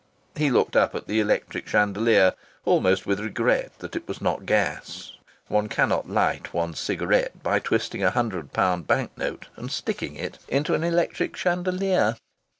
[0.35, 2.33] He looked up at the electric chandelier,
[2.65, 5.11] almost with regret that it was not gas.
[5.47, 10.39] One cannot light one's cigarette by twisting a hundred pound bank note and sticking it
[10.47, 12.15] into an electric chandelier.